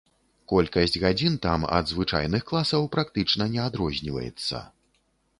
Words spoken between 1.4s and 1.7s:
там